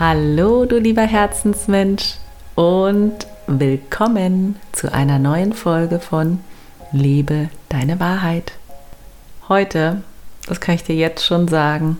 Hallo, 0.00 0.64
du 0.64 0.80
lieber 0.80 1.02
Herzensmensch 1.02 2.14
und 2.56 3.14
willkommen 3.46 4.56
zu 4.72 4.92
einer 4.92 5.20
neuen 5.20 5.52
Folge 5.52 6.00
von 6.00 6.40
Liebe 6.90 7.48
deine 7.68 8.00
Wahrheit. 8.00 8.54
Heute, 9.48 10.02
das 10.48 10.60
kann 10.60 10.74
ich 10.74 10.82
dir 10.82 10.96
jetzt 10.96 11.24
schon 11.24 11.46
sagen, 11.46 11.98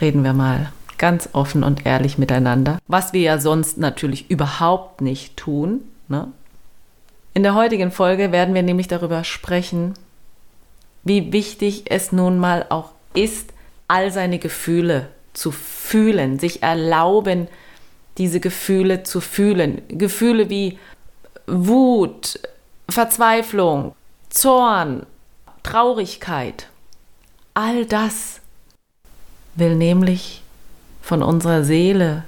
reden 0.00 0.24
wir 0.24 0.32
mal 0.32 0.72
ganz 0.98 1.28
offen 1.34 1.62
und 1.62 1.86
ehrlich 1.86 2.18
miteinander, 2.18 2.80
was 2.88 3.12
wir 3.12 3.20
ja 3.20 3.38
sonst 3.38 3.78
natürlich 3.78 4.28
überhaupt 4.28 5.00
nicht 5.00 5.36
tun. 5.36 5.82
Ne? 6.08 6.26
In 7.32 7.44
der 7.44 7.54
heutigen 7.54 7.92
Folge 7.92 8.32
werden 8.32 8.56
wir 8.56 8.64
nämlich 8.64 8.88
darüber 8.88 9.22
sprechen, 9.22 9.94
wie 11.04 11.32
wichtig 11.32 11.92
es 11.92 12.10
nun 12.10 12.40
mal 12.40 12.66
auch 12.70 12.90
ist, 13.14 13.52
all 13.86 14.10
seine 14.10 14.40
Gefühle 14.40 15.10
zu 15.36 15.52
fühlen, 15.52 16.38
sich 16.38 16.62
erlauben, 16.62 17.48
diese 18.18 18.40
Gefühle 18.40 19.02
zu 19.02 19.20
fühlen. 19.20 19.82
Gefühle 19.88 20.48
wie 20.48 20.78
Wut, 21.46 22.40
Verzweiflung, 22.88 23.94
Zorn, 24.30 25.06
Traurigkeit. 25.62 26.68
All 27.54 27.84
das 27.86 28.40
will 29.54 29.74
nämlich 29.76 30.42
von 31.02 31.22
unserer 31.22 31.64
Seele 31.64 32.24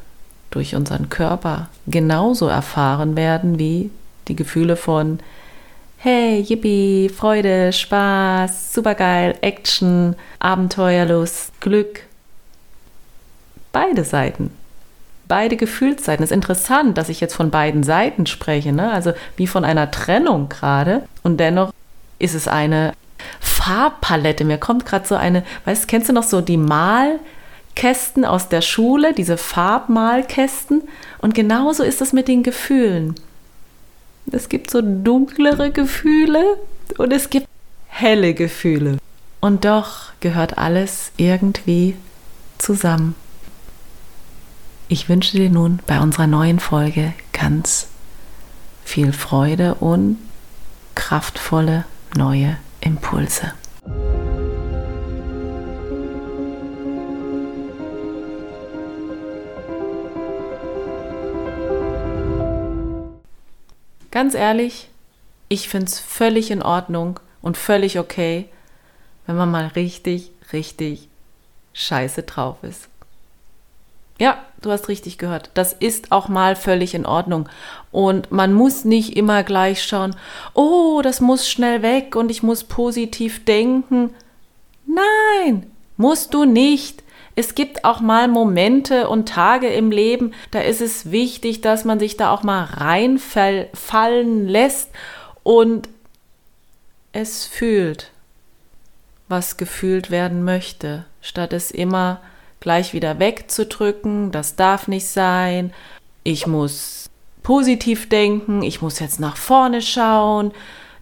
durch 0.50 0.74
unseren 0.74 1.08
Körper 1.08 1.68
genauso 1.86 2.48
erfahren 2.48 3.16
werden 3.16 3.58
wie 3.58 3.90
die 4.28 4.36
Gefühle 4.36 4.76
von 4.76 5.18
Hey, 6.00 6.40
Yippie, 6.40 7.08
Freude, 7.08 7.72
Spaß, 7.72 8.72
supergeil, 8.72 9.36
Action, 9.40 10.14
Abenteuerlust, 10.38 11.60
Glück, 11.60 12.02
beide 13.72 14.04
Seiten. 14.04 14.50
Beide 15.26 15.56
Gefühlsseiten. 15.56 16.24
Es 16.24 16.30
ist 16.30 16.34
interessant, 16.34 16.96
dass 16.96 17.08
ich 17.08 17.20
jetzt 17.20 17.34
von 17.34 17.50
beiden 17.50 17.82
Seiten 17.82 18.26
spreche, 18.26 18.72
ne? 18.72 18.90
also 18.90 19.12
wie 19.36 19.46
von 19.46 19.64
einer 19.64 19.90
Trennung 19.90 20.48
gerade. 20.48 21.02
Und 21.22 21.38
dennoch 21.38 21.72
ist 22.18 22.34
es 22.34 22.48
eine 22.48 22.94
Farbpalette. 23.40 24.44
Mir 24.44 24.58
kommt 24.58 24.86
gerade 24.86 25.06
so 25.06 25.16
eine, 25.16 25.44
weißt 25.64 25.82
du, 25.82 25.86
kennst 25.86 26.08
du 26.08 26.12
noch 26.12 26.22
so 26.22 26.40
die 26.40 26.56
Malkästen 26.56 28.24
aus 28.24 28.48
der 28.48 28.62
Schule, 28.62 29.12
diese 29.12 29.36
Farbmalkästen? 29.36 30.82
Und 31.18 31.34
genauso 31.34 31.82
ist 31.82 32.00
es 32.00 32.12
mit 32.12 32.28
den 32.28 32.42
Gefühlen. 32.42 33.14
Es 34.32 34.48
gibt 34.48 34.70
so 34.70 34.80
dunklere 34.82 35.70
Gefühle 35.70 36.58
und 36.96 37.12
es 37.12 37.30
gibt 37.30 37.46
helle 37.88 38.34
Gefühle. 38.34 38.98
Und 39.40 39.64
doch 39.64 40.12
gehört 40.20 40.58
alles 40.58 41.12
irgendwie 41.16 41.96
zusammen. 42.58 43.14
Ich 44.90 45.10
wünsche 45.10 45.36
dir 45.36 45.50
nun 45.50 45.80
bei 45.86 46.00
unserer 46.00 46.26
neuen 46.26 46.60
Folge 46.60 47.12
ganz 47.34 47.88
viel 48.86 49.12
Freude 49.12 49.74
und 49.74 50.16
kraftvolle 50.94 51.84
neue 52.16 52.56
Impulse. 52.80 53.52
Ganz 64.10 64.32
ehrlich, 64.34 64.88
ich 65.50 65.68
finde 65.68 65.86
es 65.86 66.00
völlig 66.00 66.50
in 66.50 66.62
Ordnung 66.62 67.20
und 67.42 67.58
völlig 67.58 67.98
okay, 67.98 68.48
wenn 69.26 69.36
man 69.36 69.50
mal 69.50 69.66
richtig, 69.66 70.30
richtig 70.54 71.08
scheiße 71.74 72.22
drauf 72.22 72.56
ist. 72.62 72.88
Ja, 74.18 74.44
du 74.62 74.70
hast 74.72 74.88
richtig 74.88 75.16
gehört. 75.16 75.50
Das 75.54 75.72
ist 75.72 76.10
auch 76.10 76.28
mal 76.28 76.56
völlig 76.56 76.94
in 76.94 77.06
Ordnung. 77.06 77.48
Und 77.92 78.32
man 78.32 78.52
muss 78.52 78.84
nicht 78.84 79.16
immer 79.16 79.44
gleich 79.44 79.84
schauen, 79.84 80.16
oh, 80.54 81.00
das 81.02 81.20
muss 81.20 81.48
schnell 81.48 81.82
weg 81.82 82.16
und 82.16 82.30
ich 82.30 82.42
muss 82.42 82.64
positiv 82.64 83.44
denken. 83.44 84.10
Nein, 84.86 85.70
musst 85.96 86.34
du 86.34 86.44
nicht. 86.44 87.04
Es 87.36 87.54
gibt 87.54 87.84
auch 87.84 88.00
mal 88.00 88.26
Momente 88.26 89.08
und 89.08 89.28
Tage 89.28 89.68
im 89.68 89.92
Leben, 89.92 90.32
da 90.50 90.58
ist 90.58 90.80
es 90.80 91.12
wichtig, 91.12 91.60
dass 91.60 91.84
man 91.84 92.00
sich 92.00 92.16
da 92.16 92.32
auch 92.32 92.42
mal 92.42 92.64
reinfallen 92.64 94.48
lässt 94.48 94.90
und 95.44 95.88
es 97.12 97.46
fühlt, 97.46 98.10
was 99.28 99.56
gefühlt 99.56 100.10
werden 100.10 100.42
möchte, 100.42 101.04
statt 101.20 101.52
es 101.52 101.70
immer 101.70 102.20
gleich 102.60 102.92
wieder 102.92 103.18
wegzudrücken, 103.18 104.32
das 104.32 104.56
darf 104.56 104.88
nicht 104.88 105.06
sein, 105.06 105.72
ich 106.24 106.46
muss 106.46 107.08
positiv 107.42 108.08
denken, 108.08 108.62
ich 108.62 108.82
muss 108.82 108.98
jetzt 108.98 109.20
nach 109.20 109.36
vorne 109.36 109.80
schauen, 109.80 110.52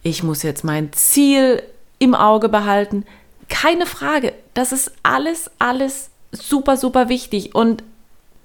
ich 0.03 0.23
muss 0.23 0.43
jetzt 0.43 0.63
mein 0.63 0.93
Ziel 0.93 1.63
im 1.99 2.15
Auge 2.15 2.49
behalten. 2.49 3.05
Keine 3.49 3.87
Frage, 3.87 4.33
das 4.55 4.73
ist 4.73 4.93
alles, 5.03 5.51
alles 5.59 6.11
super, 6.31 6.77
super 6.77 7.09
wichtig. 7.09 7.55
Und 7.55 7.83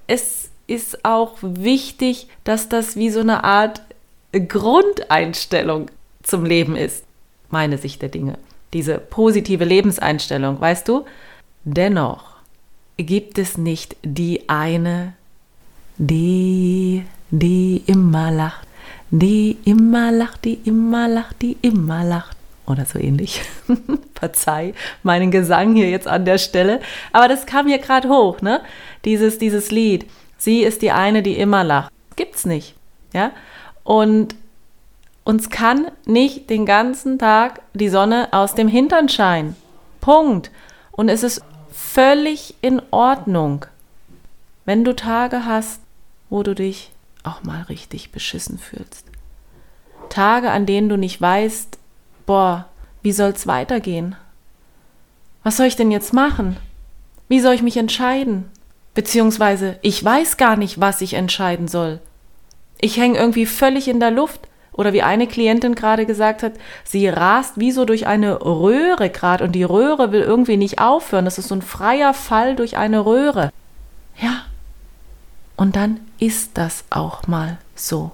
es 0.08 0.50
ist 0.68 1.06
auch 1.06 1.38
wichtig, 1.42 2.28
dass 2.44 2.70
das 2.70 2.96
wie 2.96 3.10
so 3.10 3.20
eine 3.20 3.44
Art 3.44 3.82
Grundeinstellung 4.32 5.92
zum 6.24 6.46
Leben 6.46 6.76
ist, 6.76 7.04
meine 7.50 7.78
Sicht 7.78 8.02
der 8.02 8.10
Dinge. 8.10 8.38
Diese 8.74 8.98
positive 8.98 9.66
Lebenseinstellung, 9.66 10.60
weißt 10.60 10.88
du? 10.88 11.06
Dennoch 11.66 12.31
gibt 13.04 13.38
es 13.38 13.58
nicht 13.58 13.96
die 14.04 14.50
eine, 14.50 15.14
die, 15.98 17.04
die 17.30 17.84
immer 17.86 18.32
lacht, 18.32 18.68
die 19.12 19.58
immer 19.66 20.12
lacht, 20.12 20.46
die 20.46 20.60
immer 20.66 21.08
lacht, 21.08 21.42
die 21.42 21.58
immer 21.62 22.04
lacht. 22.04 22.38
Oder 22.68 22.86
so 22.86 23.00
ähnlich. 23.00 23.42
Verzeih 24.16 24.74
meinen 25.04 25.32
Gesang 25.32 25.76
hier 25.76 25.90
jetzt 25.90 26.08
an 26.08 26.26
der 26.26 26.38
Stelle. 26.38 26.80
Aber 27.12 27.28
das 27.28 27.46
kam 27.46 27.68
hier 27.68 27.80
gerade 27.80 28.08
hoch, 28.08 28.42
ne? 28.42 28.62
Dieses, 29.04 29.38
dieses 29.40 29.72
Lied. 29.72 30.06
Sie 30.38 30.62
ist 30.62 30.82
die 30.82 30.92
eine, 30.92 31.22
die 31.22 31.38
immer 31.38 31.64
lacht. 31.64 31.92
Gibt's 32.16 32.46
nicht. 32.46 32.76
Ja? 33.14 33.32
Und 33.84 34.36
uns 35.24 35.50
kann 35.50 35.92
nicht 36.06 36.50
den 36.50 36.66
ganzen 36.66 37.20
Tag 37.20 37.62
die 37.74 37.90
Sonne 37.90 38.30
aus 38.32 38.56
dem 38.56 38.68
Hintern 38.68 39.10
scheinen. 39.10 39.56
Punkt. 40.00 40.52
Und 40.92 41.10
es 41.10 41.24
ist 41.24 41.44
völlig 41.72 42.56
in 42.62 42.82
Ordnung, 42.92 43.66
wenn 44.66 44.84
du 44.84 44.96
Tage 44.96 45.46
hast, 45.46 45.82
wo 46.30 46.44
du 46.44 46.54
dich 46.54 46.92
auch 47.24 47.44
mal 47.44 47.64
richtig 47.64 48.12
beschissen 48.12 48.58
fühlst. 48.58 49.06
Tage, 50.10 50.52
an 50.52 50.66
denen 50.66 50.90
du 50.90 50.98
nicht 50.98 51.22
weißt, 51.22 51.78
boah, 52.26 52.68
wie 53.02 53.12
soll's 53.12 53.48
weitergehen? 53.48 54.16
Was 55.44 55.58
soll 55.58 55.68
ich 55.68 55.76
denn 55.76 55.92
jetzt 55.92 56.14
machen? 56.14 56.58
Wie 57.28 57.40
soll 57.40 57.54
ich 57.54 57.64
mich 57.64 57.78
entscheiden? 57.78 58.50
Beziehungsweise, 58.94 59.80
ich 59.82 60.04
weiß 60.04 60.38
gar 60.38 60.58
nicht, 60.58 60.80
was 60.80 61.02
ich 61.02 61.14
entscheiden 61.14 61.68
soll. 61.68 62.00
Ich 62.80 62.98
hänge 62.98 63.18
irgendwie 63.18 63.46
völlig 63.46 63.88
in 63.88 64.00
der 64.00 64.12
Luft. 64.12 64.48
Oder 64.74 64.94
wie 64.94 65.02
eine 65.02 65.28
Klientin 65.28 65.76
gerade 65.76 66.06
gesagt 66.06 66.44
hat, 66.44 66.54
sie 66.84 67.08
rast 67.10 67.60
wie 67.60 67.72
so 67.72 67.86
durch 67.86 68.08
eine 68.08 68.42
Röhre 68.42 69.10
gerade 69.10 69.44
und 69.44 69.52
die 69.52 69.64
Röhre 69.64 70.12
will 70.12 70.22
irgendwie 70.22 70.58
nicht 70.58 70.80
aufhören. 70.80 71.26
Das 71.26 71.38
ist 71.38 71.50
so 71.50 71.56
ein 71.56 71.62
freier 71.62 72.14
Fall 72.14 72.56
durch 72.56 72.78
eine 72.78 73.06
Röhre. 73.06 73.52
Ja. 74.22 74.46
Und 75.58 75.76
dann 75.76 76.00
ist 76.20 76.52
das 76.58 76.86
auch 76.90 77.28
mal 77.28 77.58
so. 77.76 78.12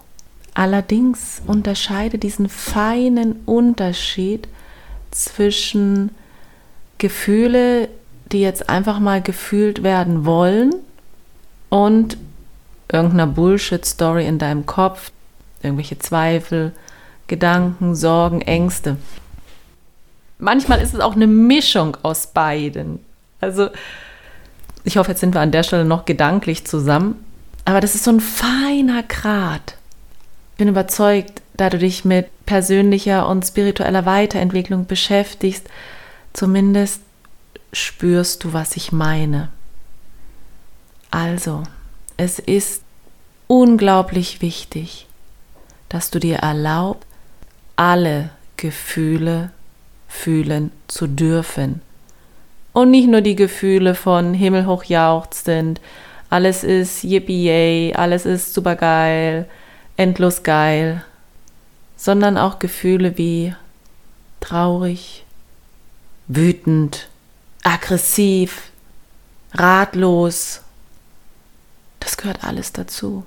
Allerdings 0.54 1.42
unterscheide 1.46 2.18
diesen 2.18 2.50
feinen 2.50 3.44
Unterschied 3.46 4.48
zwischen 5.12 6.10
Gefühle, 6.98 7.90
die 8.32 8.42
jetzt 8.42 8.68
einfach 8.70 9.00
mal 9.00 9.22
gefühlt 9.22 9.84
werden 9.84 10.26
wollen 10.26 10.74
und 11.70 12.18
irgendeiner 12.92 13.28
Bullshit-Story 13.28 14.26
in 14.26 14.40
deinem 14.40 14.66
Kopf, 14.66 15.12
irgendwelche 15.64 16.00
Zweifel, 16.00 16.74
Gedanken, 17.28 17.96
Sorgen, 17.96 18.42
Ängste. 18.42 18.98
Manchmal 20.40 20.82
ist 20.82 20.94
es 20.94 21.00
auch 21.00 21.16
eine 21.16 21.28
Mischung 21.28 21.98
aus 22.04 22.28
beiden. 22.28 23.00
Also, 23.42 23.70
ich 24.84 24.98
hoffe, 24.98 25.12
jetzt 25.12 25.20
sind 25.20 25.34
wir 25.34 25.42
an 25.42 25.52
der 25.52 25.64
Stelle 25.64 25.86
noch 25.86 26.06
gedanklich 26.06 26.66
zusammen. 26.66 27.16
Aber 27.66 27.82
das 27.82 27.96
ist 27.96 28.04
so 28.04 28.12
ein 28.12 28.22
feiner 28.22 29.04
Grat. 29.04 29.76
Ich 30.54 30.58
bin 30.58 30.70
überzeugt, 30.70 31.42
da 31.56 31.70
du 31.70 31.78
dich 31.78 32.06
mit 32.06 32.28
persönlicher 32.46 33.28
und 33.28 33.46
spiritueller 33.46 34.06
Weiterentwicklung 34.06 34.86
beschäftigst, 34.86 35.68
zumindest 36.34 37.02
spürst 37.74 38.44
du, 38.44 38.54
was 38.54 38.78
ich 38.78 38.92
meine. 38.92 39.50
Also, 41.12 41.64
es 42.16 42.40
ist 42.40 42.84
unglaublich 43.48 44.42
wichtig, 44.42 45.07
dass 45.90 46.12
du 46.12 46.20
dir 46.20 46.38
erlaubst, 46.38 47.08
alle 47.76 48.32
Gefühle 48.58 49.52
fühlen 50.08 50.72
zu 50.88 51.08
dürfen. 51.08 51.82
Und 52.74 52.92
nicht 52.92 53.08
nur 53.08 53.22
die 53.22 53.36
Gefühle 53.36 53.96
von 53.96 54.34
himmelhoch 54.34 54.84
jauchzend, 54.84 55.82
alles 56.30 56.64
ist 56.64 57.04
yippie 57.04 57.46
yay, 57.46 57.94
alles 57.94 58.26
ist 58.26 58.54
super 58.54 58.76
geil, 58.76 59.48
endlos 59.96 60.44
geil, 60.44 61.04
sondern 61.96 62.38
auch 62.38 62.60
Gefühle 62.60 63.18
wie 63.18 63.56
traurig, 64.40 65.26
wütend, 66.28 67.08
aggressiv, 67.64 68.72
ratlos. 69.54 70.62
Das 72.00 72.18
gehört 72.18 72.44
alles 72.44 72.74
dazu. 72.74 73.26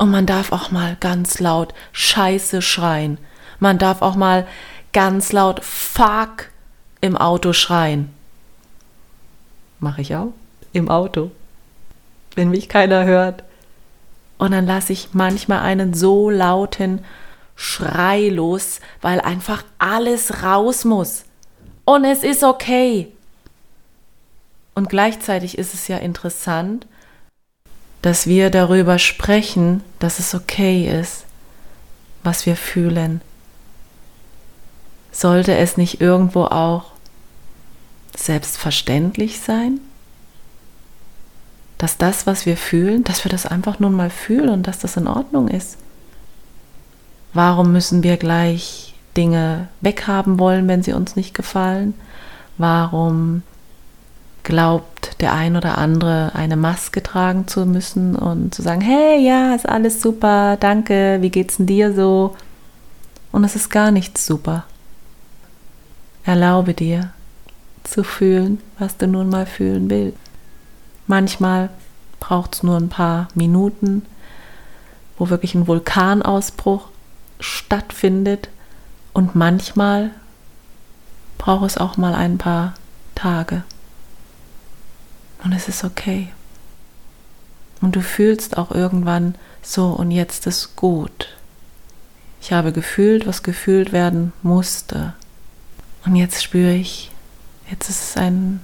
Und 0.00 0.10
man 0.10 0.24
darf 0.24 0.50
auch 0.50 0.70
mal 0.70 0.96
ganz 0.98 1.40
laut 1.40 1.74
Scheiße 1.92 2.62
schreien. 2.62 3.18
Man 3.58 3.76
darf 3.76 4.00
auch 4.00 4.16
mal 4.16 4.46
ganz 4.94 5.30
laut 5.30 5.62
Fuck 5.62 6.48
im 7.02 7.18
Auto 7.18 7.52
schreien. 7.52 8.08
Mache 9.78 10.00
ich 10.00 10.16
auch 10.16 10.32
im 10.72 10.88
Auto, 10.88 11.32
wenn 12.34 12.48
mich 12.48 12.70
keiner 12.70 13.04
hört. 13.04 13.44
Und 14.38 14.52
dann 14.52 14.64
lasse 14.64 14.94
ich 14.94 15.10
manchmal 15.12 15.58
einen 15.58 15.92
so 15.92 16.30
lauten 16.30 17.04
Schrei 17.54 18.30
los, 18.30 18.80
weil 19.02 19.20
einfach 19.20 19.64
alles 19.76 20.42
raus 20.42 20.86
muss. 20.86 21.24
Und 21.84 22.06
es 22.06 22.22
ist 22.22 22.42
okay. 22.42 23.12
Und 24.74 24.88
gleichzeitig 24.88 25.58
ist 25.58 25.74
es 25.74 25.88
ja 25.88 25.98
interessant, 25.98 26.86
dass 28.02 28.26
wir 28.26 28.50
darüber 28.50 28.98
sprechen, 28.98 29.82
dass 29.98 30.18
es 30.18 30.34
okay 30.34 30.88
ist, 31.00 31.24
was 32.22 32.46
wir 32.46 32.56
fühlen. 32.56 33.20
Sollte 35.12 35.56
es 35.56 35.76
nicht 35.76 36.00
irgendwo 36.00 36.44
auch 36.44 36.92
selbstverständlich 38.16 39.40
sein? 39.40 39.80
Dass 41.78 41.96
das, 41.96 42.26
was 42.26 42.46
wir 42.46 42.56
fühlen, 42.56 43.04
dass 43.04 43.24
wir 43.24 43.30
das 43.30 43.46
einfach 43.46 43.78
nun 43.78 43.94
mal 43.94 44.10
fühlen 44.10 44.50
und 44.50 44.66
dass 44.66 44.78
das 44.78 44.96
in 44.96 45.06
Ordnung 45.06 45.48
ist. 45.48 45.78
Warum 47.32 47.72
müssen 47.72 48.02
wir 48.02 48.16
gleich 48.16 48.94
Dinge 49.16 49.68
weghaben 49.80 50.38
wollen, 50.38 50.68
wenn 50.68 50.82
sie 50.82 50.92
uns 50.92 51.16
nicht 51.16 51.34
gefallen? 51.34 51.94
Warum 52.58 53.42
glaubt 54.42 54.99
der 55.20 55.34
ein 55.34 55.56
oder 55.56 55.78
andere, 55.78 56.32
eine 56.34 56.56
Maske 56.56 57.02
tragen 57.02 57.46
zu 57.46 57.66
müssen 57.66 58.16
und 58.16 58.54
zu 58.54 58.62
sagen, 58.62 58.80
hey, 58.80 59.24
ja, 59.24 59.54
ist 59.54 59.68
alles 59.68 60.00
super, 60.00 60.56
danke, 60.58 61.18
wie 61.20 61.30
geht's 61.30 61.58
denn 61.58 61.66
dir 61.66 61.94
so? 61.94 62.36
Und 63.32 63.44
es 63.44 63.56
ist 63.56 63.70
gar 63.70 63.90
nichts 63.90 64.26
super. 64.26 64.64
Erlaube 66.24 66.74
dir 66.74 67.10
zu 67.84 68.04
fühlen, 68.04 68.60
was 68.78 68.96
du 68.96 69.06
nun 69.06 69.30
mal 69.30 69.46
fühlen 69.46 69.88
willst. 69.90 70.18
Manchmal 71.06 71.70
braucht 72.18 72.54
es 72.54 72.62
nur 72.62 72.76
ein 72.76 72.88
paar 72.88 73.28
Minuten, 73.34 74.04
wo 75.18 75.28
wirklich 75.28 75.54
ein 75.54 75.66
Vulkanausbruch 75.66 76.88
stattfindet 77.40 78.48
und 79.12 79.34
manchmal 79.34 80.10
braucht 81.38 81.66
es 81.66 81.78
auch 81.78 81.96
mal 81.96 82.14
ein 82.14 82.38
paar 82.38 82.74
Tage. 83.14 83.64
Und 85.42 85.52
es 85.52 85.68
ist 85.68 85.84
okay. 85.84 86.28
Und 87.80 87.96
du 87.96 88.02
fühlst 88.02 88.58
auch 88.58 88.70
irgendwann 88.70 89.34
so 89.62 89.88
und 89.88 90.10
jetzt 90.10 90.46
ist 90.46 90.76
gut. 90.76 91.28
Ich 92.42 92.52
habe 92.52 92.72
gefühlt, 92.72 93.26
was 93.26 93.42
gefühlt 93.42 93.92
werden 93.92 94.32
musste. 94.42 95.14
Und 96.04 96.16
jetzt 96.16 96.42
spüre 96.42 96.74
ich, 96.74 97.10
jetzt 97.70 97.88
ist 97.88 98.16
ein, 98.16 98.60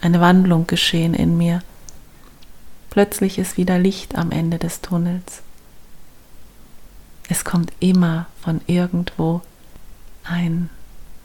eine 0.00 0.20
Wandlung 0.20 0.66
geschehen 0.66 1.14
in 1.14 1.36
mir. 1.36 1.62
Plötzlich 2.90 3.38
ist 3.38 3.56
wieder 3.56 3.78
Licht 3.78 4.16
am 4.16 4.30
Ende 4.30 4.58
des 4.58 4.80
Tunnels. 4.80 5.42
Es 7.28 7.44
kommt 7.44 7.72
immer 7.80 8.26
von 8.40 8.60
irgendwo 8.66 9.42
ein 10.24 10.70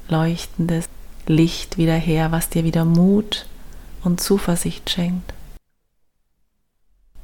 leuchtendes 0.09 0.89
Licht 1.27 1.77
wieder 1.77 1.95
her, 1.95 2.31
was 2.31 2.49
dir 2.49 2.63
wieder 2.63 2.85
Mut 2.85 3.45
und 4.03 4.21
Zuversicht 4.21 4.89
schenkt. 4.89 5.33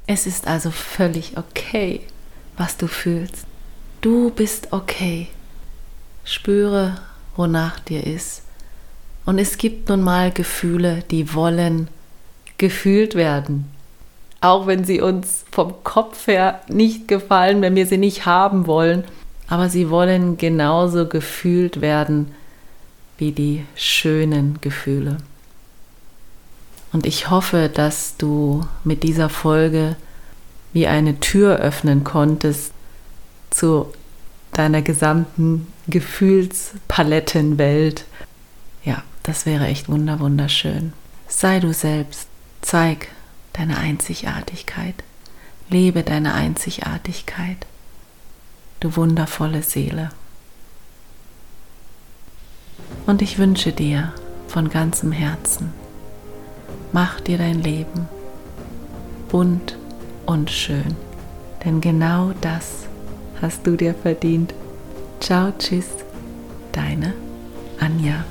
Es 0.06 0.26
ist 0.26 0.46
also 0.46 0.70
völlig 0.70 1.36
okay, 1.36 2.00
was 2.56 2.76
du 2.76 2.86
fühlst. 2.86 3.46
Du 4.00 4.30
bist 4.30 4.72
okay. 4.72 5.28
Spüre, 6.24 6.98
wonach 7.36 7.80
dir 7.80 8.06
ist. 8.06 8.42
Und 9.26 9.38
es 9.38 9.58
gibt 9.58 9.88
nun 9.88 10.02
mal 10.02 10.30
Gefühle, 10.30 11.04
die 11.10 11.34
wollen 11.34 11.88
gefühlt 12.56 13.14
werden. 13.14 13.66
Auch 14.40 14.66
wenn 14.66 14.84
sie 14.84 15.00
uns 15.00 15.44
vom 15.50 15.74
Kopf 15.84 16.26
her 16.26 16.60
nicht 16.68 17.08
gefallen, 17.08 17.60
wenn 17.60 17.74
wir 17.74 17.86
sie 17.86 17.98
nicht 17.98 18.24
haben 18.24 18.66
wollen. 18.66 19.04
Aber 19.48 19.68
sie 19.68 19.90
wollen 19.90 20.36
genauso 20.36 21.06
gefühlt 21.06 21.80
werden 21.80 22.34
wie 23.18 23.32
die 23.32 23.64
schönen 23.74 24.58
Gefühle. 24.60 25.18
Und 26.92 27.06
ich 27.06 27.30
hoffe, 27.30 27.70
dass 27.72 28.16
du 28.16 28.66
mit 28.84 29.02
dieser 29.02 29.28
Folge 29.28 29.96
wie 30.72 30.86
eine 30.86 31.18
Tür 31.20 31.56
öffnen 31.56 32.04
konntest 32.04 32.72
zu 33.50 33.92
deiner 34.52 34.80
gesamten 34.82 35.66
Gefühlspalettenwelt. 35.86 38.04
Ja, 38.84 39.02
das 39.22 39.46
wäre 39.46 39.66
echt 39.66 39.88
wunderschön. 39.88 40.92
Sei 41.28 41.60
du 41.60 41.72
selbst, 41.72 42.26
zeig 42.62 43.08
deine 43.52 43.78
Einzigartigkeit, 43.78 44.96
lebe 45.68 46.02
deine 46.02 46.34
Einzigartigkeit, 46.34 47.66
du 48.80 48.96
wundervolle 48.96 49.62
Seele. 49.62 50.10
Und 53.06 53.22
ich 53.22 53.38
wünsche 53.38 53.70
dir 53.72 54.12
von 54.48 54.68
ganzem 54.70 55.12
Herzen, 55.12 55.72
mach 56.92 57.20
dir 57.20 57.38
dein 57.38 57.62
Leben 57.62 58.08
bunt 59.28 59.76
und 60.26 60.50
schön, 60.50 60.96
denn 61.64 61.80
genau 61.80 62.32
das 62.40 62.86
hast 63.40 63.66
du 63.66 63.76
dir 63.76 63.94
verdient. 63.94 64.54
Ciao, 65.20 65.52
tschüss, 65.58 65.88
deine 66.72 67.12
Anja. 67.78 68.24